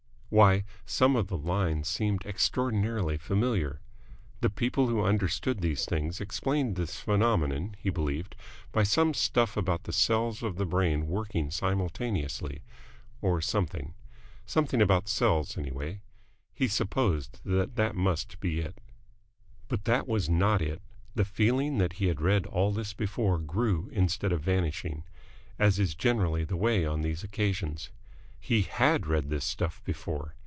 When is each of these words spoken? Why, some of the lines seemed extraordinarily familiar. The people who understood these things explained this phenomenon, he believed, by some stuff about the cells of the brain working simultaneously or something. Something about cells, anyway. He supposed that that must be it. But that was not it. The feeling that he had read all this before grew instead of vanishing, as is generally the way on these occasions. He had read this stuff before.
Why, 0.33 0.63
some 0.85 1.17
of 1.17 1.27
the 1.27 1.37
lines 1.37 1.89
seemed 1.89 2.25
extraordinarily 2.25 3.17
familiar. 3.17 3.81
The 4.39 4.49
people 4.49 4.87
who 4.87 5.03
understood 5.03 5.59
these 5.59 5.83
things 5.83 6.21
explained 6.21 6.77
this 6.77 7.01
phenomenon, 7.01 7.75
he 7.77 7.89
believed, 7.89 8.37
by 8.71 8.83
some 8.83 9.13
stuff 9.13 9.57
about 9.57 9.83
the 9.83 9.91
cells 9.91 10.41
of 10.41 10.55
the 10.55 10.65
brain 10.65 11.07
working 11.07 11.51
simultaneously 11.51 12.63
or 13.21 13.41
something. 13.41 13.93
Something 14.45 14.81
about 14.81 15.09
cells, 15.09 15.57
anyway. 15.57 15.99
He 16.53 16.69
supposed 16.69 17.41
that 17.43 17.75
that 17.75 17.97
must 17.97 18.39
be 18.39 18.61
it. 18.61 18.77
But 19.67 19.83
that 19.83 20.07
was 20.07 20.29
not 20.29 20.61
it. 20.61 20.81
The 21.13 21.25
feeling 21.25 21.77
that 21.79 21.91
he 21.99 22.05
had 22.05 22.21
read 22.21 22.45
all 22.45 22.71
this 22.71 22.93
before 22.93 23.37
grew 23.37 23.89
instead 23.91 24.31
of 24.31 24.39
vanishing, 24.41 25.03
as 25.59 25.77
is 25.77 25.93
generally 25.93 26.45
the 26.45 26.55
way 26.55 26.85
on 26.85 27.01
these 27.01 27.21
occasions. 27.21 27.89
He 28.43 28.63
had 28.63 29.05
read 29.05 29.29
this 29.29 29.45
stuff 29.45 29.83
before. 29.85 30.33